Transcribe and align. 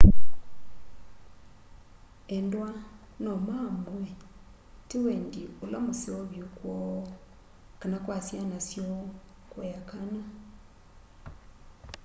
endwa 2.37 2.69
no 3.23 3.33
maamũe 3.47 4.09
tĩ 4.87 4.97
wendĩ 5.05 5.41
ũla 5.63 5.77
mũseo 5.85 6.21
vyũ 6.31 6.45
kwoo 6.57 7.01
kana 7.79 7.97
kwa 8.05 8.17
syana 8.27 8.57
syoo 8.69 8.99
kũea 9.51 9.79
kana 9.89 10.21